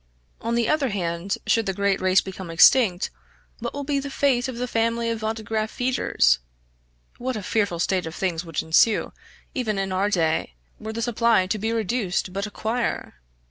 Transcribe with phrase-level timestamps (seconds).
[0.41, 3.11] On the other hand should the great race become extinct,
[3.59, 6.39] what will be the fate of the family of autograph feeders?
[7.19, 9.13] What a fearful state of things would ensue,
[9.53, 13.13] even in our day, were the supply to be reduced but a quire!